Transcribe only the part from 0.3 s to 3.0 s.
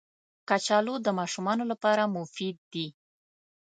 کچالو د ماشومانو لپاره مفید دي